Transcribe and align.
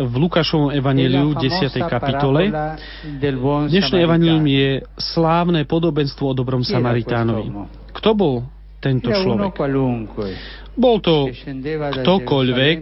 v 0.00 0.14
Lukášovom 0.16 0.72
evaníliu 0.72 1.36
10. 1.36 1.68
kapitole. 1.84 2.48
Dnešné 3.68 3.96
evanílium 4.00 4.46
je 4.48 4.68
slávne 4.96 5.68
podobenstvo 5.68 6.32
o 6.32 6.34
dobrom 6.34 6.64
Samaritánovi. 6.64 7.52
Kto 7.92 8.10
bol 8.16 8.34
tento 8.80 9.12
človek? 9.12 9.52
Bol 10.80 10.96
to 11.04 11.28
ktokoľvek, 12.00 12.78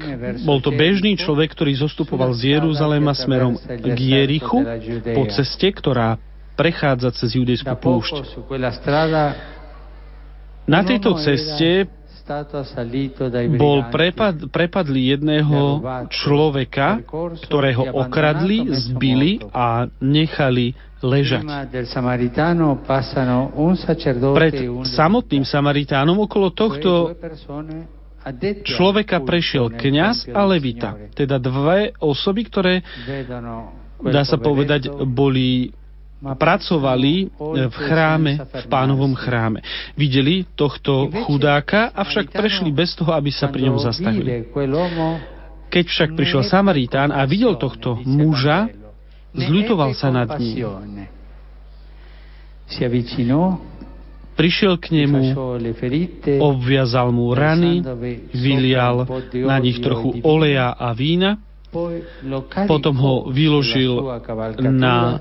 bol 0.46 0.62
to 0.62 0.70
bežný 0.70 1.18
človek, 1.18 1.50
ktorý 1.56 1.74
zostupoval 1.74 2.30
z 2.36 2.60
Jeruzalema 2.60 3.16
smerom 3.16 3.58
k 3.58 3.96
Jerichu 3.98 4.62
po 5.16 5.22
ceste, 5.26 5.74
ktorá 5.74 6.20
prechádza 6.54 7.10
cez 7.18 7.34
judejskú 7.34 7.74
púšť. 7.74 8.14
Na 10.68 10.84
tejto 10.84 11.16
ceste 11.18 11.88
bol 13.56 13.88
prepad, 13.88 14.52
prepadli 14.52 15.16
jedného 15.16 15.80
človeka, 16.12 17.02
ktorého 17.48 17.96
okradli, 17.96 18.68
zbili 18.76 19.40
a 19.50 19.88
nechali 19.98 20.76
ležať. 21.00 21.44
Pred 24.34 24.54
samotným 24.84 25.44
Samaritánom 25.46 26.16
okolo 26.18 26.50
tohto 26.52 27.14
človeka 28.66 29.22
prešiel 29.24 29.72
kňaz 29.72 30.28
a 30.34 30.42
levita, 30.44 30.90
teda 31.14 31.38
dve 31.40 31.94
osoby, 32.02 32.42
ktoré, 32.50 32.74
dá 34.02 34.22
sa 34.26 34.36
povedať, 34.36 34.90
boli 35.06 35.72
pracovali 36.18 37.30
v 37.70 37.76
chráme, 37.78 38.42
v 38.42 38.66
pánovom 38.66 39.14
chráme. 39.14 39.62
Videli 39.94 40.42
tohto 40.58 41.06
chudáka, 41.26 41.94
avšak 41.94 42.34
prešli 42.34 42.74
bez 42.74 42.98
toho, 42.98 43.14
aby 43.14 43.30
sa 43.30 43.46
pri 43.46 43.70
ňom 43.70 43.78
zastavili. 43.78 44.50
Keď 45.68 45.84
však 45.84 46.10
prišiel 46.16 46.42
Samaritán 46.42 47.14
a 47.14 47.22
videl 47.28 47.54
tohto 47.54 48.00
muža, 48.02 48.72
zľutoval 49.36 49.92
sa 49.94 50.08
nad 50.10 50.28
ním. 50.40 50.66
Prišiel 54.38 54.78
k 54.78 54.86
nemu, 55.02 55.34
obviazal 56.38 57.10
mu 57.10 57.34
rany, 57.34 57.82
vylial 58.30 59.02
na 59.34 59.58
nich 59.58 59.82
trochu 59.82 60.22
oleja 60.22 60.78
a 60.78 60.94
vína, 60.94 61.42
potom 62.70 62.94
ho 62.96 63.14
vyložil 63.34 63.98
na 64.62 65.20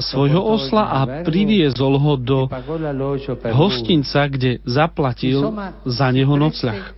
svojho 0.00 0.40
osla 0.40 0.84
a 0.88 0.98
priviezol 1.22 1.96
ho 2.00 2.14
do 2.16 2.38
hostinca, 3.52 4.26
kde 4.26 4.58
zaplatil 4.66 5.52
za 5.86 6.08
neho 6.10 6.34
nocľah. 6.34 6.96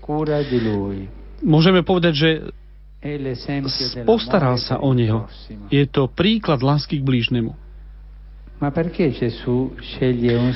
Môžeme 1.43 1.83
povedať, 1.83 2.15
že 2.15 2.31
postaral 4.07 4.57
sa 4.63 4.79
o 4.79 4.95
neho. 4.95 5.27
Je 5.69 5.83
to 5.91 6.07
príklad 6.07 6.63
lásky 6.63 7.03
k 7.03 7.07
blížnemu. 7.07 7.53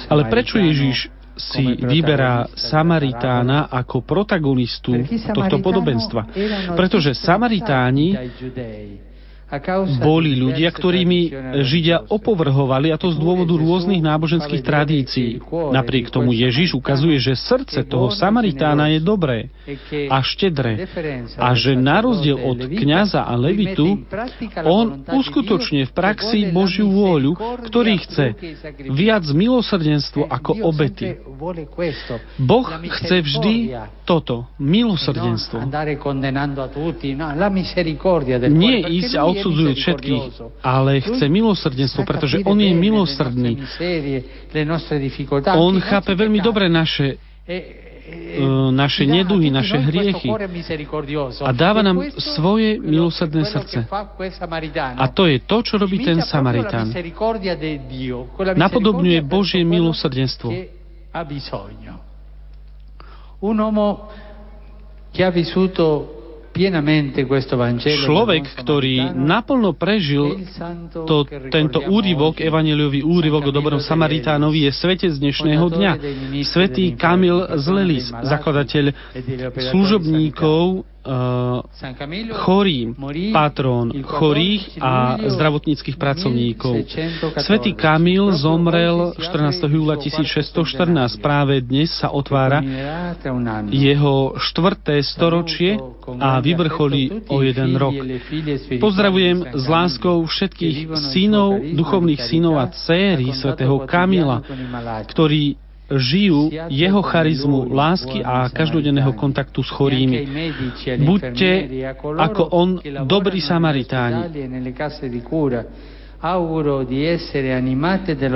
Ale 0.07 0.23
prečo 0.31 0.63
Ježiš 0.63 1.11
si 1.37 1.77
vyberá 1.85 2.49
Samaritána 2.55 3.69
ako 3.69 4.01
protagonistu 4.07 5.05
tohto 5.35 5.59
podobenstva? 5.61 6.23
Pretože 6.79 7.13
Samaritáni 7.13 8.15
boli 10.03 10.35
ľudia, 10.35 10.75
ktorými 10.75 11.31
Židia 11.63 12.11
opovrhovali, 12.11 12.91
a 12.91 12.99
to 12.99 13.15
z 13.15 13.19
dôvodu 13.23 13.55
rôznych 13.55 14.03
náboženských 14.03 14.63
tradícií. 14.67 15.39
Napriek 15.71 16.11
tomu 16.11 16.35
Ježiš 16.35 16.75
ukazuje, 16.75 17.23
že 17.23 17.39
srdce 17.39 17.87
toho 17.87 18.11
Samaritána 18.11 18.91
je 18.91 18.99
dobré 18.99 19.55
a 20.11 20.19
štedré. 20.27 20.91
a 21.39 21.55
že 21.55 21.79
na 21.79 22.03
rozdiel 22.03 22.43
od 22.43 22.59
kňaza 22.59 23.23
a 23.23 23.35
levitu, 23.39 24.03
on 24.67 25.07
uskutočne 25.07 25.87
v 25.87 25.93
praxi 25.95 26.51
Božiu 26.51 26.91
vôľu, 26.91 27.39
ktorý 27.71 28.03
chce 28.03 28.35
viac 28.91 29.25
milosrdenstvo 29.31 30.27
ako 30.27 30.67
obety. 30.67 31.23
Boh 32.43 32.67
chce 32.99 33.17
vždy 33.23 33.55
toto, 34.03 34.51
milosrdenstvo. 34.59 35.63
Nie 38.51 38.79
ísť 38.87 39.13
a 39.19 39.23
odsudzuje 39.37 39.73
všetkých, 39.77 40.25
ale 40.65 41.05
chce 41.05 41.25
milosrdenstvo, 41.29 42.09
pretože 42.09 42.41
On 42.49 42.57
je 42.57 42.73
milosrdný. 42.73 43.61
On 45.53 45.75
chápe 45.81 46.13
veľmi 46.17 46.41
dobre 46.41 46.73
naše 46.73 47.21
naše 48.71 49.03
neduhy, 49.03 49.51
naše 49.51 49.79
hriechy 49.83 50.31
a 51.43 51.51
dáva 51.51 51.83
nám 51.83 52.07
svoje 52.19 52.79
milosrdné 52.79 53.43
srdce. 53.51 53.79
A 54.95 55.07
to 55.11 55.27
je 55.27 55.43
to, 55.43 55.57
čo 55.67 55.75
robí 55.75 55.99
ten 56.07 56.23
Samaritán. 56.23 56.95
Napodobňuje 58.55 59.21
Božie 59.27 59.67
milosrdenstvo. 59.67 60.55
Un 63.37 63.57
uomo 63.61 64.09
che 65.13 65.25
ha 65.25 65.31
vissuto 65.31 66.16
Človek, 68.09 68.45
ktorý 68.65 69.13
naplno 69.13 69.77
prežil 69.77 70.49
to, 71.05 71.29
tento 71.53 71.85
úryvok, 71.85 72.41
evaneliový 72.41 73.05
úryvok 73.05 73.49
o 73.49 73.53
dobrom 73.53 73.79
Samaritánovi, 73.79 74.65
je 74.67 74.73
svetec 74.73 75.13
dnešného 75.13 75.67
dňa. 75.69 75.93
Svetý 76.49 76.97
Kamil 76.97 77.61
z 77.61 77.67
Lelis, 77.69 78.07
zakladateľ 78.09 78.97
služobníkov 79.71 80.61
uh, 80.81 80.96
chorým, 82.43 82.99
patrón 83.31 83.95
chorých 84.03 84.83
a 84.83 85.17
zdravotníckých 85.23 85.97
pracovníkov. 85.97 86.75
Svetý 87.41 87.73
Kamil 87.73 88.35
zomrel 88.35 89.15
14. 89.15 89.71
júla 89.71 89.97
1614. 89.97 91.23
Práve 91.23 91.63
dnes 91.63 91.95
sa 91.95 92.11
otvára 92.11 92.61
jeho 93.71 94.35
štvrté 94.37 95.01
storočie 95.03 95.79
a 96.19 96.39
vyvrcholí 96.43 97.31
o 97.31 97.43
jeden 97.43 97.79
rok. 97.79 97.95
Pozdravujem 98.79 99.55
s 99.55 99.65
láskou 99.67 100.23
všetkých 100.27 100.91
synov, 101.15 101.63
duchovných 101.63 102.21
synov 102.23 102.59
a 102.63 102.67
céry 102.71 103.31
svätého 103.35 103.83
Kamila, 103.87 104.43
ktorí 105.07 105.66
žijú 105.87 106.51
jeho 106.67 107.01
charizmu 107.03 107.71
lásky 107.71 108.19
a 108.23 108.51
každodenného 108.51 109.15
kontaktu 109.15 109.63
s 109.63 109.71
chorými. 109.71 110.27
Buďte 111.07 111.51
ako 112.19 112.43
on 112.51 112.69
dobrí 113.07 113.39
Samaritáni. 113.39 114.35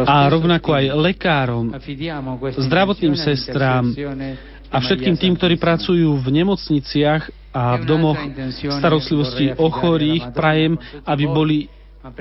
A 0.06 0.16
rovnako 0.30 0.68
aj 0.76 0.84
lekárom, 0.94 1.66
zdravotným 2.54 3.16
sestrám 3.18 3.84
a 4.70 4.76
všetkým 4.78 5.16
tým, 5.18 5.34
ktorí 5.34 5.58
pracujú 5.58 6.14
v 6.22 6.28
nemocniciach 6.30 7.50
a 7.50 7.74
v 7.74 7.82
domoch 7.82 8.20
starostlivosti 8.78 9.58
o 9.58 9.66
chorých, 9.74 10.30
prajem, 10.30 10.78
aby 11.02 11.24
boli 11.26 11.58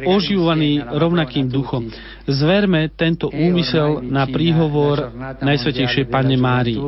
oživovaní 0.03 0.83
rovnakým 0.83 1.47
duchom. 1.47 1.87
Zverme 2.27 2.91
tento 2.91 3.31
úmysel 3.31 4.03
na 4.03 4.27
príhovor 4.27 5.11
Najsvetejšej 5.39 6.05
Panne 6.11 6.35
Márii. 6.35 6.79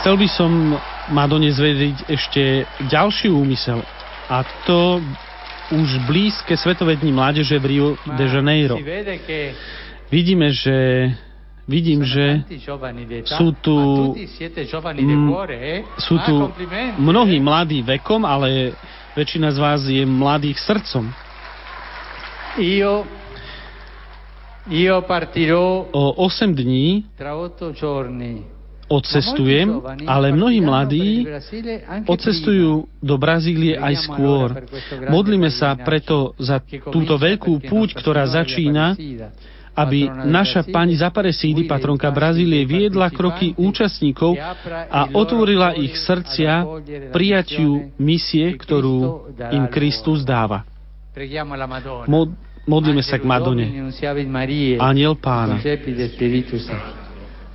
Chcel 0.00 0.14
by 0.14 0.28
som 0.30 0.50
Madone 1.12 1.52
zvedieť 1.52 2.08
ešte 2.08 2.64
ďalší 2.88 3.28
úmysel 3.28 3.84
a 4.28 4.44
to 4.64 5.00
už 5.68 6.08
blízke 6.08 6.56
Svetové 6.56 6.96
dni 6.96 7.12
mládeže 7.12 7.60
v 7.60 7.64
Rio 7.68 7.88
de 8.16 8.24
Janeiro. 8.24 8.80
Vidíme, 10.08 10.48
že 10.48 10.76
vidím, 11.68 12.00
že 12.00 12.40
sú 13.28 13.52
tu, 13.60 13.76
m, 14.96 15.28
sú 16.00 16.16
tu 16.24 16.34
mnohí 16.96 17.36
mladí 17.44 17.84
vekom, 17.84 18.24
ale 18.24 18.72
Väčšina 19.18 19.50
z 19.50 19.58
vás 19.58 19.82
je 19.82 20.06
mladých 20.06 20.62
srdcom. 20.62 21.10
Io, 22.62 23.02
io 24.70 24.96
partirò 25.02 25.90
o 25.90 26.22
8 26.22 26.54
dní 26.54 27.02
odcestujem, 28.86 29.82
ale 30.06 30.30
mnohí 30.30 30.62
mladí 30.62 31.26
odcestujú 32.06 32.86
do 33.02 33.14
Brazílie 33.18 33.74
aj 33.74 34.06
skôr. 34.06 34.54
Modlíme 35.10 35.50
sa 35.50 35.74
preto 35.74 36.38
za 36.38 36.62
túto 36.86 37.18
veľkú 37.18 37.58
púť, 37.66 37.98
ktorá 37.98 38.22
začína 38.30 38.94
aby 39.78 40.10
naša 40.26 40.66
pani 40.66 40.98
Zaparesídy, 40.98 41.70
patronka 41.70 42.10
Brazílie, 42.10 42.66
viedla 42.66 43.14
kroky 43.14 43.54
účastníkov 43.54 44.34
a 44.90 45.14
otvorila 45.14 45.78
ich 45.78 45.94
srdcia 45.94 46.66
prijatiu 47.14 47.94
misie, 48.02 48.58
ktorú 48.58 49.30
im 49.54 49.70
Kristus 49.70 50.26
dáva. 50.26 50.66
Mod, 52.10 52.34
modlíme 52.66 53.02
sa 53.06 53.18
k 53.18 53.24
Madone. 53.26 53.66
Aniel 54.82 55.14
Pána. 55.18 55.62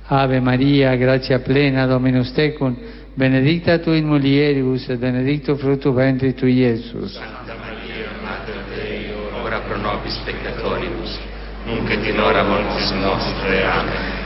Ave 0.04 0.36
Maria, 0.36 0.92
gracia 1.00 1.40
plena, 1.40 1.88
Dominus 1.88 2.28
tecum, 2.36 2.76
benedicta 3.16 3.80
tu 3.80 3.96
in 3.96 4.04
mulieribus 4.04 4.84
et 4.92 5.00
benedictus 5.00 5.56
fructus 5.56 5.96
ventris 5.96 6.36
tui, 6.36 6.60
Iesus. 6.60 7.16
Santa 7.16 7.56
Maria, 7.56 8.12
Mater 8.20 8.68
Dei, 8.68 9.08
ora 9.40 9.64
pro 9.64 9.80
nobis 9.80 10.20
peccatoribus, 10.28 11.16
nunc 11.66 11.90
et 11.90 12.04
in 12.08 12.18
hora 12.18 12.42
mortis 12.42 12.90
nostre. 12.92 13.64
Amen. 13.64 14.22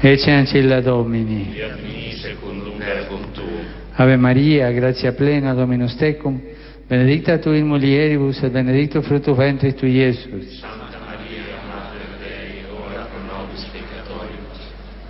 Ecce 0.00 0.30
ancilla 0.30 0.80
Domini. 0.80 1.50
Fiat 1.52 1.80
mi 1.82 2.12
secundum 2.12 2.78
verbum 2.78 3.32
tuum. 3.32 3.64
Ave 3.96 4.16
Maria, 4.16 4.70
gratia 4.72 5.12
plena, 5.12 5.54
Dominus 5.54 5.94
tecum, 5.96 6.40
benedicta 6.88 7.38
tu 7.38 7.50
in 7.50 7.66
mulieribus 7.66 8.42
et 8.42 8.50
benedictus 8.50 9.06
fructus 9.06 9.36
ventris 9.36 9.74
tui, 9.74 9.92
Iesus. 9.92 10.58
Santa 10.58 10.98
Maria, 11.06 11.62
Mater 11.68 12.18
Dei, 12.18 12.64
ora 12.72 13.06
pro 13.06 13.20
nobis 13.22 13.64
peccatoribus, 13.70 14.60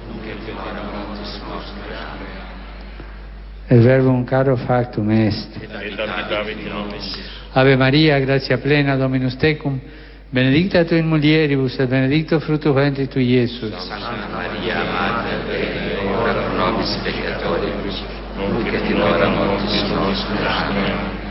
nunc 0.08 0.26
et 0.26 0.48
in 0.48 0.56
hora 0.56 0.82
mortis 0.82 1.40
nostre. 1.48 1.94
Amen. 1.96 2.44
El 3.68 3.80
verbum 3.80 4.24
caro 4.24 4.56
factum 4.56 5.10
est. 5.10 5.56
Et 5.62 5.70
habitavit 5.70 6.58
in 6.58 6.68
nobis. 6.68 7.16
Ave 7.54 7.76
Maria, 7.76 8.18
gratia 8.18 8.58
plena, 8.58 8.96
Dominus 8.96 9.36
tecum, 9.36 9.80
benedicta 10.30 10.84
tu 10.84 10.94
in 10.94 11.06
mulieribus 11.06 11.78
et 11.78 11.88
benedictus 11.88 12.42
fructus 12.44 12.74
ventris 12.74 13.08
tui, 13.08 13.24
Iesus. 13.24 13.72
Santa 13.86 14.28
Maria, 14.32 14.82
Mater 14.84 15.44
Dei, 15.46 16.06
ora 16.06 16.32
pro 16.32 16.56
nobis 16.56 16.98
peccatoribus, 17.02 18.02
nunc 18.36 18.72
et 18.72 18.90
in 18.90 19.00
hora 19.00 19.28
mortis 19.28 19.82
nostre. 19.90 20.46
Amen. 20.46 21.22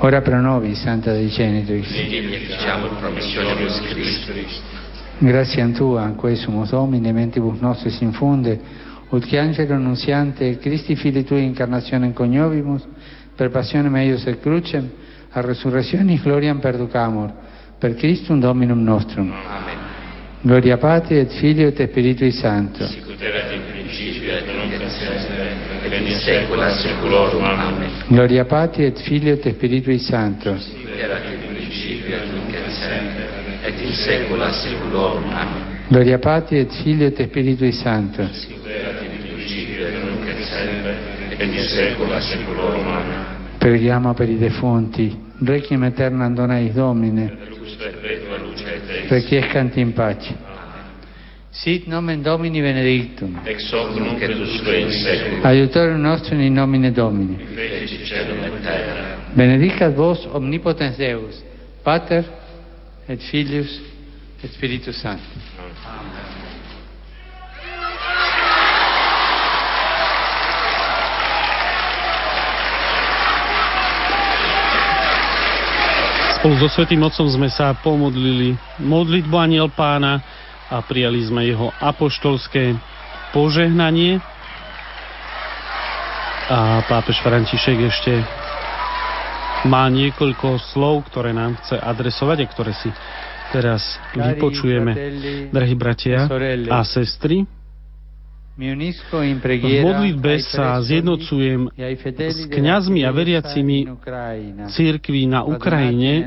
Ora 0.00 0.20
pro 0.22 0.40
nobis, 0.40 0.80
Santa 0.80 1.12
Dei 1.12 1.28
Genitrix. 1.28 1.90
Vidi 1.90 2.16
e 2.16 2.38
ficiamur 2.38 2.96
promissionibus 2.98 3.80
Christi. 3.80 4.46
Gratiam 5.18 5.72
Tua, 5.72 6.12
quae 6.16 6.36
sumus 6.36 6.70
Domine, 6.70 7.12
mentibus 7.12 7.58
nostris 7.60 8.00
infunde, 8.00 8.60
ut 9.10 9.26
que 9.26 9.38
angelo 9.38 9.74
annunziante 9.74 10.58
Christi 10.58 10.94
Fili 10.94 11.24
Tui 11.24 11.42
incarnationem 11.42 12.12
coniovimus, 12.12 12.86
per 13.34 13.50
passionem 13.50 13.96
eius 13.96 14.26
et 14.26 14.40
crucem, 14.40 14.88
a 15.32 15.40
resurrectionis 15.40 16.22
gloriam 16.22 16.60
perducamur, 16.60 17.32
per 17.78 17.94
Christum 17.94 18.40
Dominum 18.40 18.82
nostrum. 18.82 19.30
Amen. 19.30 19.76
Gloria 20.40 20.76
Patri 20.78 21.18
et 21.18 21.32
Filio 21.32 21.68
et 21.68 21.88
Spiritui 21.88 22.30
Sancto. 22.30 22.86
Sicut 22.86 23.20
erat 23.20 23.52
in 23.52 23.62
principio 23.70 24.32
et 24.34 24.46
nunc 24.46 24.72
et 24.72 25.92
in 25.92 26.14
saecula 26.14 26.70
saeculorum. 26.70 27.42
Amen. 27.42 27.90
Gloria 28.08 28.44
Patri 28.44 28.84
et 28.84 29.00
Filio 29.00 29.34
et 29.34 29.48
Spiritui 29.48 29.98
Sancto. 29.98 30.56
Sicut 30.58 30.90
erat 30.96 31.24
in 31.24 31.54
principio 31.54 32.16
et 32.16 32.30
nunc 32.32 32.54
et 32.54 33.80
in 33.80 33.92
saecula 33.92 34.52
saeculorum. 34.52 35.30
Amen. 35.30 35.76
Gloria 35.88 36.18
Patri 36.18 36.58
et 36.58 36.72
Filio 36.82 37.06
et 37.06 37.22
Spiritui 37.22 37.72
Sancto. 37.72 38.28
Sicut 38.32 38.66
erat 38.66 39.02
in 39.02 39.20
principio 39.22 39.86
et 39.86 40.42
semper, 40.44 40.96
et 41.30 41.40
in 41.42 41.62
saecula 41.64 42.20
saeculorum. 42.20 42.86
Amen. 42.86 43.24
Preghiamo 43.58 44.14
per 44.14 44.28
i 44.28 44.38
defunti. 44.38 45.26
Requiem 45.40 45.82
aeternam 45.84 46.34
donaeis 46.34 46.74
Domine, 46.74 47.30
requiescant 49.08 49.76
in 49.76 49.92
pace. 49.92 50.34
Sit 51.50 51.86
nomen 51.86 52.22
Domini 52.22 52.60
benedictum. 52.60 53.40
Ex 53.44 53.72
hoc 53.72 53.96
nunc 53.96 54.20
et 54.22 54.34
usque 54.34 54.76
in 54.76 54.90
seculum. 54.90 55.44
Aiutorium 55.44 56.00
nostrum 56.00 56.40
in 56.40 56.54
nomine 56.54 56.92
Domini. 56.92 57.36
Feci 57.54 58.04
celum 58.04 58.42
et 58.44 58.62
terra. 58.62 59.16
Benedicat 59.34 59.94
vos 59.94 60.26
omnipotens 60.32 60.96
Deus, 60.96 61.42
Pater 61.82 62.24
et 63.06 63.20
Filius 63.30 63.80
et 64.42 64.50
Spiritus 64.50 65.00
Sanctus. 65.00 65.42
Amen. 65.58 66.47
Spolu 76.38 76.54
so 76.54 76.70
Svetým 76.70 77.02
Otcom 77.02 77.26
sme 77.26 77.50
sa 77.50 77.74
pomodlili 77.74 78.54
modlitbu 78.78 79.34
Aniel 79.34 79.74
Pána 79.74 80.22
a 80.70 80.78
prijali 80.86 81.18
sme 81.26 81.42
jeho 81.42 81.74
apoštolské 81.82 82.78
požehnanie. 83.34 84.22
A 86.46 86.86
pápež 86.86 87.18
František 87.26 87.90
ešte 87.90 88.22
má 89.66 89.90
niekoľko 89.90 90.62
slov, 90.62 91.10
ktoré 91.10 91.34
nám 91.34 91.58
chce 91.58 91.74
adresovať 91.74 92.46
a 92.46 92.46
ktoré 92.46 92.70
si 92.70 92.90
teraz 93.50 93.98
vypočujeme. 94.14 94.94
Drahí 95.50 95.74
bratia 95.74 96.30
a 96.70 96.86
sestry, 96.86 97.42
v 98.58 99.82
modlitbe 99.86 100.42
sa 100.42 100.82
zjednocujem 100.82 101.70
s 102.18 102.42
kňazmi 102.50 103.06
a 103.06 103.10
veriacimi 103.14 103.86
církví 104.74 105.30
na 105.30 105.46
Ukrajine, 105.46 106.26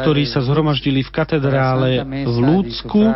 ktorí 0.00 0.24
sa 0.24 0.40
zhromaždili 0.40 1.04
v 1.04 1.10
katedrále 1.12 1.90
v 2.08 2.36
Lúcku 2.40 3.12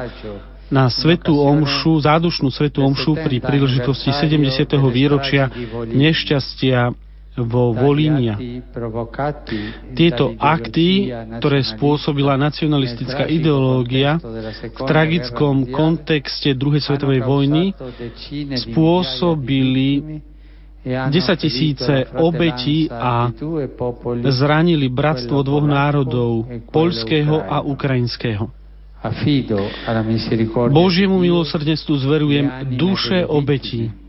na 0.69 0.93
svetú 0.93 1.41
omšu, 1.41 2.05
zádušnú 2.05 2.53
svetú 2.53 2.85
omšu 2.85 3.17
pri 3.17 3.41
príležitosti 3.41 4.13
70. 4.13 4.69
výročia 4.93 5.49
nešťastia 5.89 6.93
vo 7.37 7.73
Volínia. 7.73 8.37
Tieto 9.97 10.37
akty, 10.37 11.09
ktoré 11.41 11.65
spôsobila 11.65 12.37
nacionalistická 12.37 13.25
ideológia 13.25 14.21
v 14.61 14.81
tragickom 14.85 15.73
kontexte 15.73 16.53
druhej 16.53 16.85
svetovej 16.85 17.25
vojny, 17.25 17.73
spôsobili 18.69 20.21
10 20.85 21.09
tisíce 21.39 22.11
obetí 22.19 22.91
a 22.91 23.31
zranili 24.29 24.91
bratstvo 24.91 25.41
dvoch 25.41 25.65
národov, 25.65 26.45
poľského 26.69 27.39
a 27.39 27.63
ukrajinského. 27.63 28.51
Božiemu 30.71 31.17
milosrdenstvu 31.19 31.95
zverujem 31.97 32.47
duše 32.79 33.27
obetí 33.27 34.02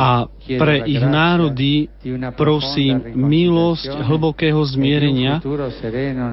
a 0.00 0.24
pre 0.56 0.76
ich 0.88 1.04
národy 1.04 1.92
prosím 2.32 3.12
milosť 3.12 3.92
hlbokého 4.08 4.56
zmierenia 4.64 5.36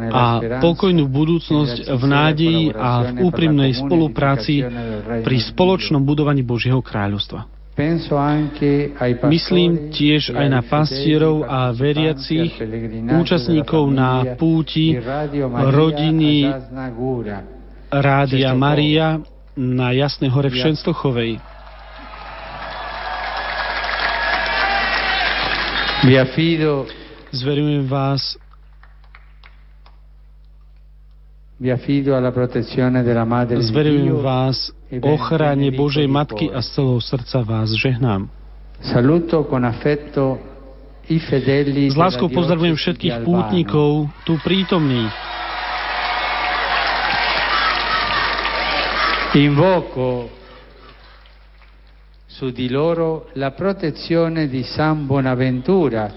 a 0.08 0.26
pokojnú 0.64 1.06
budúcnosť 1.12 1.92
v 1.92 2.04
nádeji 2.08 2.64
a 2.72 3.12
v 3.12 3.28
úprimnej 3.28 3.76
spolupráci 3.76 4.64
pri 5.28 5.38
spoločnom 5.52 6.00
budovaní 6.00 6.40
Božieho 6.40 6.80
kráľovstva. 6.80 7.60
Myslím 9.28 9.92
tiež 9.92 10.36
aj 10.36 10.48
na 10.52 10.60
pastierov 10.64 11.48
a 11.48 11.72
veriacich, 11.72 12.52
účastníkov 13.08 13.84
na 13.92 14.36
púti 14.40 15.00
rodiny 15.68 16.48
Rádia 17.92 18.52
Maria 18.56 19.20
na 19.60 19.92
Jasnej 19.92 20.32
hore 20.32 20.48
v 20.52 20.60
Šenstochovej. 20.60 21.59
Vi 26.00 26.16
affido, 26.20 26.88
Zverujem 27.32 27.88
vás. 27.88 28.40
Vi 31.60 31.72
affido 31.72 32.16
alla 32.16 32.32
protezione 32.32 33.04
della 33.04 33.28
Madre 33.28 33.60
Zverujem 33.60 34.16
vás. 34.24 34.72
ochrane 34.96 35.76
Božej 35.76 36.08
Matky 36.08 36.48
a 36.56 36.64
z 36.64 36.72
celého 36.72 37.02
srdca 37.04 37.44
vás 37.44 37.76
žehnám. 37.76 38.32
Saluto 38.80 39.44
con 39.44 39.68
affetto 39.68 40.40
i 41.12 41.20
fedeli 41.20 41.92
S 41.92 42.00
láskou 42.00 42.32
pozdravujem 42.32 42.80
všetkých 42.80 43.28
pútnikov 43.28 44.08
tu 44.24 44.40
prítomných. 44.40 45.12
Invoco 49.36 50.39
su 52.40 52.56
di 52.56 52.72
loro 52.72 53.28
la 53.36 53.52
protezione 53.52 54.48
di 54.48 54.64
San 54.64 55.04
Bonaventura, 55.04 56.08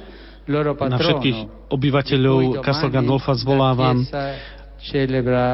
loro 0.47 0.79
Na 0.79 0.79
patrono. 0.79 1.03
všetkých 1.03 1.39
di 1.43 1.47
cui 1.51 1.61
obyvateľov 1.75 2.63
Castel 2.63 2.95
Gandolfa 2.95 3.35
zvolávam 3.35 4.07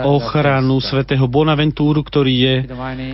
ochranu 0.04 0.76
svätého 0.84 1.24
Bonaventúru, 1.24 2.04
ktorý 2.04 2.34
je 2.36 2.54
Domani 2.68 3.10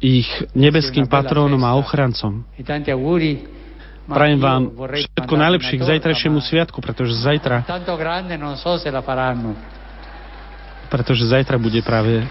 ich 0.00 0.26
nebeským 0.56 1.04
patrónom 1.06 1.60
a 1.60 1.76
ochrancom. 1.76 2.40
ma 4.02 4.14
Prajem 4.16 4.40
vám 4.40 4.62
všetko 4.72 5.34
najlepšie 5.36 5.76
k 5.78 5.82
zajtrajšiemu 5.94 6.40
sviatku, 6.42 6.80
pretože 6.82 7.14
zajtra, 7.22 7.62
pretože 10.90 11.24
zajtra 11.28 11.56
bude 11.60 11.78
práve 11.86 12.24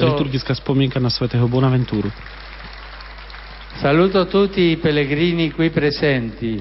liturgická 0.00 0.56
spomienka 0.56 0.98
na 0.98 1.12
svätého 1.12 1.46
Bonaventúru. 1.46 2.10
Saluto 3.86 4.26
tutti 4.26 4.72
i 4.72 4.76
pellegrini 4.78 5.52
qui 5.52 5.70
presenti, 5.70 6.60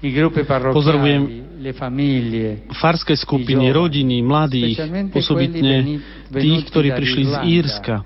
i 0.00 0.10
gruppi 0.10 0.42
parrocchiali, 0.42 1.44
le 1.58 1.72
famiglie, 1.72 2.62
Farské 2.66 3.14
skupiny, 3.14 3.70
rodiny, 3.70 4.18
mladých, 4.26 4.82
osobitne 5.14 6.02
tých, 6.34 6.66
ktorí 6.66 6.98
prišli 6.98 7.22
z 7.30 7.34
Írska, 7.46 8.02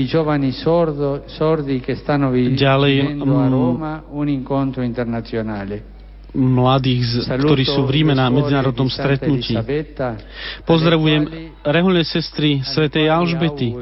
i 0.00 0.08
giovani 0.08 0.48
sordo, 0.56 1.28
sordi 1.28 1.80
che 1.80 1.94
stanno 1.96 2.30
vivendo 2.32 3.36
a 3.36 3.44
mm, 3.44 3.50
Roma 3.52 4.02
un 4.16 4.28
incontro 4.32 4.80
internazionale. 4.80 5.96
mladých, 6.32 7.24
ktorí 7.24 7.64
sú 7.64 7.88
v 7.88 8.00
Ríme 8.00 8.12
na 8.12 8.28
medzinárodnom 8.28 8.92
stretnutí. 8.92 9.56
Pozdravujem 10.68 11.52
reholné 11.64 12.04
sestry 12.04 12.60
svätej 12.64 13.08
Alžbety, 13.08 13.72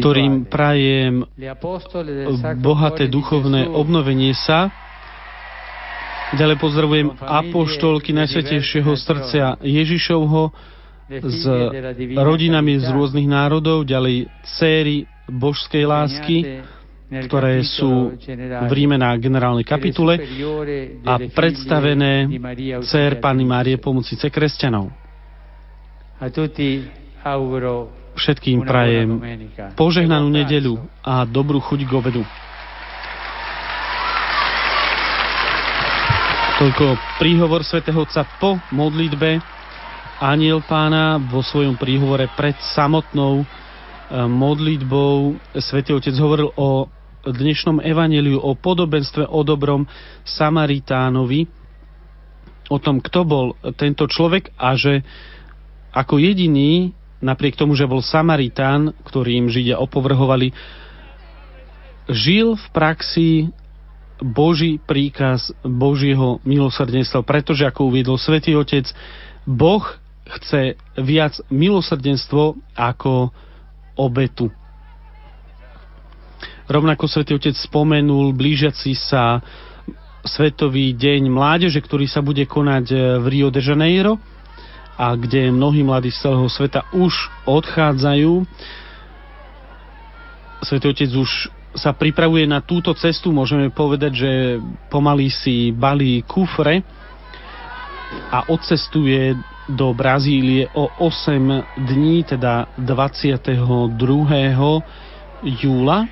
ktorým 0.00 0.48
prajem 0.48 1.28
bohaté 2.64 3.12
duchovné 3.12 3.68
obnovenie 3.68 4.32
sa. 4.32 4.72
Ďalej 6.32 6.56
pozdravujem 6.56 7.08
apoštolky 7.12 8.16
Najsvetejšieho 8.16 8.88
srdcia 8.96 9.60
Ježišovho 9.60 10.50
s 11.12 11.42
rodinami 12.16 12.82
z 12.82 12.88
rôznych 12.90 13.28
národov, 13.28 13.86
ďalej 13.86 14.26
céry 14.58 15.06
božskej 15.28 15.84
lásky, 15.86 16.66
ktoré 17.06 17.62
sú 17.62 18.16
v 18.66 18.70
Ríme 18.74 18.98
na 18.98 19.14
generálnej 19.14 19.62
kapitule 19.62 20.18
a 21.06 21.14
predstavené 21.30 22.26
dcer 22.82 23.22
Panny 23.22 23.46
Márie 23.46 23.78
pomocnice 23.78 24.26
kresťanov. 24.26 24.90
Všetkým 28.16 28.64
prajem 28.64 29.20
požehnanú 29.76 30.32
nedeľu 30.32 30.80
a 31.04 31.28
dobrú 31.28 31.60
chuť 31.60 31.80
k 31.84 31.92
obedu. 31.92 32.22
Toľko 36.56 36.96
príhovor 37.20 37.60
svätého 37.60 38.00
Otca 38.00 38.24
po 38.40 38.56
modlitbe. 38.72 39.36
Aniel 40.16 40.64
pána 40.64 41.20
vo 41.20 41.44
svojom 41.44 41.76
príhovore 41.76 42.32
pred 42.32 42.56
samotnou 42.72 43.44
eh, 43.44 44.24
modlitbou 44.24 45.36
Svetý 45.60 45.92
Otec 45.92 46.16
hovoril 46.16 46.48
o 46.56 46.88
dnešnom 47.28 47.84
evaneliu, 47.84 48.40
o 48.40 48.56
podobenstve 48.56 49.28
o 49.28 49.44
dobrom 49.44 49.84
Samaritánovi, 50.24 51.44
o 52.72 52.76
tom, 52.80 53.04
kto 53.04 53.20
bol 53.28 53.46
tento 53.76 54.08
človek 54.08 54.54
a 54.56 54.74
že 54.78 55.02
ako 55.92 56.16
jediný, 56.16 56.96
napriek 57.26 57.58
tomu, 57.58 57.74
že 57.74 57.90
bol 57.90 57.98
Samaritán, 57.98 58.94
ktorým 59.02 59.50
Židia 59.50 59.82
opovrhovali, 59.82 60.54
žil 62.06 62.54
v 62.54 62.66
praxi 62.70 63.50
Boží 64.22 64.78
príkaz 64.78 65.50
Božieho 65.60 66.38
milosrdenstva, 66.46 67.26
pretože, 67.26 67.66
ako 67.66 67.90
uviedol 67.90 68.16
Svetý 68.16 68.54
Otec, 68.54 68.86
Boh 69.44 69.82
chce 70.26 70.78
viac 70.96 71.36
milosrdenstvo 71.50 72.56
ako 72.78 73.34
obetu. 73.98 74.48
Rovnako 76.66 77.04
Svetý 77.10 77.36
Otec 77.36 77.54
spomenul 77.58 78.32
blížiaci 78.32 78.94
sa 78.96 79.42
Svetový 80.26 80.90
deň 80.90 81.30
mládeže, 81.30 81.78
ktorý 81.78 82.10
sa 82.10 82.18
bude 82.18 82.42
konať 82.50 82.90
v 83.22 83.26
Rio 83.30 83.48
de 83.54 83.62
Janeiro 83.62 84.18
a 84.96 85.12
kde 85.12 85.52
mnohí 85.52 85.84
mladí 85.84 86.08
z 86.08 86.24
celého 86.24 86.48
sveta 86.48 86.88
už 86.96 87.12
odchádzajú. 87.44 88.48
Svetý 90.64 90.86
Otec 90.88 91.12
už 91.12 91.52
sa 91.76 91.92
pripravuje 91.92 92.48
na 92.48 92.64
túto 92.64 92.96
cestu, 92.96 93.28
môžeme 93.28 93.68
povedať, 93.68 94.12
že 94.16 94.32
pomaly 94.88 95.28
si 95.28 95.70
balí 95.76 96.24
kufre 96.24 96.80
a 98.32 98.48
odcestuje 98.48 99.36
do 99.68 99.92
Brazílie 99.92 100.72
o 100.72 100.88
8 101.04 101.84
dní, 101.84 102.24
teda 102.24 102.72
22. 102.80 103.92
júla 105.44 106.08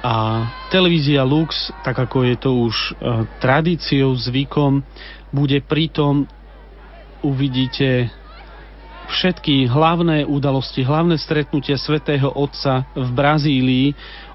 a 0.00 0.14
televízia 0.72 1.20
Lux, 1.22 1.68
tak 1.84 2.00
ako 2.00 2.24
je 2.24 2.36
to 2.40 2.50
už 2.56 2.74
e, 2.74 2.92
tradíciou, 3.36 4.16
zvykom, 4.16 4.80
bude 5.28 5.60
pritom 5.60 6.24
uvidíte 7.22 8.08
všetky 9.10 9.66
hlavné 9.66 10.22
udalosti, 10.22 10.86
hlavné 10.86 11.18
stretnutia 11.18 11.74
svätého 11.74 12.30
Otca 12.30 12.86
v 12.94 13.08
Brazílii 13.10 13.86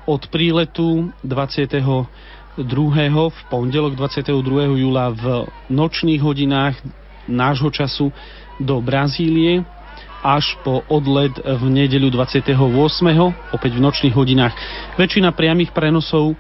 od 0.06 0.28
príletu 0.28 1.10
22. 1.24 2.62
v 3.32 3.40
pondelok 3.48 3.96
22. 3.96 4.84
júla 4.84 5.16
v 5.16 5.48
nočných 5.72 6.22
hodinách 6.22 6.76
nášho 7.26 7.72
času 7.72 8.12
do 8.60 8.80
Brazílie 8.84 9.66
až 10.26 10.58
po 10.66 10.82
odlet 10.90 11.38
v 11.38 11.64
nedeľu 11.70 12.10
28. 12.10 12.58
opäť 13.54 13.72
v 13.78 13.82
nočných 13.82 14.16
hodinách. 14.18 14.54
Väčšina 14.98 15.30
priamých 15.38 15.70
prenosov 15.70 16.34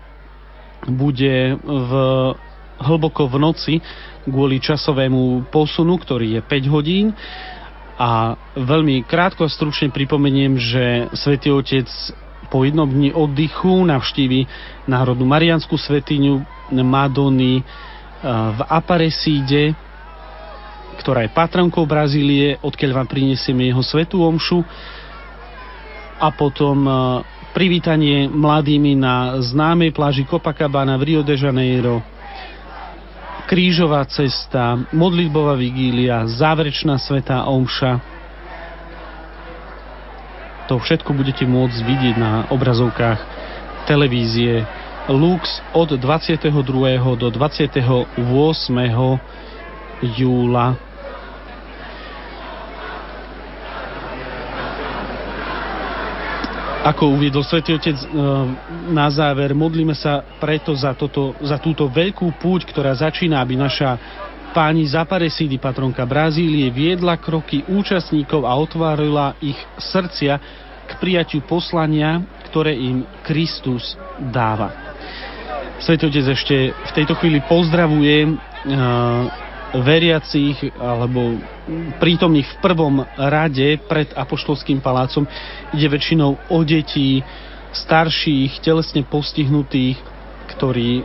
bude 0.85 1.57
v, 1.61 1.91
hlboko 2.79 3.27
v 3.29 3.35
noci 3.39 3.73
kvôli 4.25 4.57
časovému 4.57 5.47
posunu, 5.53 5.95
ktorý 6.01 6.39
je 6.39 6.41
5 6.41 6.73
hodín. 6.73 7.13
A 7.95 8.35
veľmi 8.59 9.07
krátko 9.07 9.47
a 9.47 9.51
stručne 9.51 9.87
pripomeniem, 9.87 10.59
že 10.59 11.07
Svetý 11.15 11.53
Otec 11.55 11.87
po 12.51 12.67
jednom 12.67 12.85
dni 12.85 13.15
oddychu 13.15 13.87
navštívi 13.87 14.45
Národnú 14.85 15.23
Marianskú 15.23 15.79
svetiňu 15.79 16.43
Madony 16.83 17.63
v 18.25 18.59
Aparesíde, 18.67 19.77
ktorá 20.97 21.27
je 21.27 21.35
patronkou 21.35 21.85
Brazílie, 21.85 22.57
odkiaľ 22.63 23.03
vám 23.03 23.07
prinesieme 23.11 23.69
jeho 23.69 23.83
svetú 23.85 24.25
omšu 24.25 24.63
a 26.15 26.31
potom 26.31 26.87
e, 26.87 26.91
privítanie 27.51 28.31
mladými 28.31 28.95
na 28.95 29.37
známej 29.43 29.91
pláži 29.91 30.23
Copacabana 30.23 30.95
v 30.95 31.03
Rio 31.13 31.21
de 31.21 31.35
Janeiro, 31.35 31.99
krížová 33.45 34.03
cesta, 34.09 34.77
modlitbová 34.89 35.53
vigília, 35.53 36.25
záverečná 36.25 36.97
svetá 36.97 37.45
omša. 37.45 38.01
To 40.65 40.81
všetko 40.81 41.13
budete 41.13 41.45
môcť 41.45 41.79
vidieť 41.85 42.15
na 42.17 42.49
obrazovkách 42.49 43.21
televízie 43.85 44.65
Lux 45.05 45.61
od 45.77 45.93
22. 45.93 46.49
do 47.21 47.27
28. 47.29 48.17
júla 50.17 50.65
Ako 56.85 57.17
uviedol 57.17 57.41
Svetý 57.41 57.73
Otec 57.73 57.97
e, 57.97 58.07
na 58.93 59.09
záver, 59.09 59.57
modlíme 59.57 59.97
sa 59.97 60.21
preto 60.37 60.69
za, 60.77 60.93
toto, 60.93 61.33
za 61.41 61.57
túto 61.57 61.89
veľkú 61.89 62.37
púť, 62.37 62.69
ktorá 62.69 62.93
začína, 62.93 63.41
aby 63.41 63.57
naša 63.57 63.97
páni 64.53 64.85
Zaparesídy, 64.85 65.57
patronka 65.57 66.05
Brazílie, 66.05 66.69
viedla 66.69 67.17
kroky 67.17 67.65
účastníkov 67.65 68.45
a 68.45 68.53
otvárila 68.53 69.33
ich 69.41 69.57
srdcia 69.81 70.37
k 70.85 70.91
prijaťu 71.01 71.41
poslania, 71.49 72.21
ktoré 72.53 72.77
im 72.77 73.01
Kristus 73.25 73.97
dáva. 74.29 74.69
Svetý 75.81 76.05
Otec 76.05 76.37
ešte 76.37 76.69
v 76.69 76.91
tejto 76.93 77.17
chvíli 77.17 77.41
pozdravuje 77.49 78.29
uh, 78.29 79.44
veriacich 79.81 80.75
alebo 80.77 81.39
prítomných 81.99 82.47
v 82.47 82.57
prvom 82.61 83.03
rade 83.17 83.81
pred 83.89 84.11
Apoštolským 84.13 84.79
palácom 84.79 85.27
ide 85.73 85.87
väčšinou 85.89 86.37
o 86.51 86.59
detí, 86.63 87.25
starších, 87.75 88.63
telesne 88.63 89.03
postihnutých, 89.03 89.99
ktorí 90.55 91.03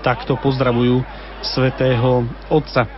takto 0.00 0.40
pozdravujú 0.40 1.04
svätého 1.44 2.24
Otca. 2.48 2.88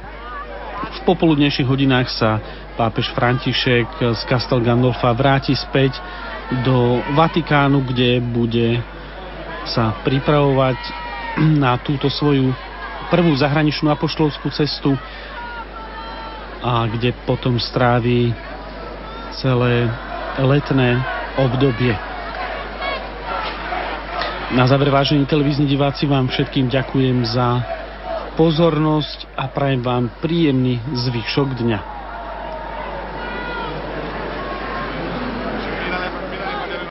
V 0.83 0.99
popoludnejších 1.07 1.67
hodinách 1.67 2.11
sa 2.11 2.39
pápež 2.75 3.11
František 3.15 3.87
z 4.19 4.21
Castel 4.27 4.63
Gandolfa 4.63 5.15
vráti 5.15 5.55
späť 5.55 5.99
do 6.67 7.03
Vatikánu, 7.15 7.83
kde 7.87 8.19
bude 8.19 8.83
sa 9.67 9.95
pripravovať 10.03 10.79
na 11.39 11.79
túto 11.81 12.11
svoju 12.11 12.51
prvú 13.13 13.37
zahraničnú 13.37 13.93
apoštolskú 13.93 14.49
cestu 14.49 14.97
a 16.65 16.89
kde 16.89 17.13
potom 17.29 17.61
strávi 17.61 18.33
celé 19.37 19.93
letné 20.41 20.97
obdobie. 21.37 21.93
Na 24.57 24.65
záver, 24.65 24.89
vážení 24.89 25.29
televízni 25.29 25.69
diváci, 25.69 26.09
vám 26.09 26.33
všetkým 26.33 26.73
ďakujem 26.73 27.25
za 27.29 27.61
pozornosť 28.37 29.29
a 29.37 29.49
prajem 29.49 29.85
vám 29.85 30.09
príjemný 30.25 30.81
zvyšok 30.93 31.49
dňa. 31.57 31.92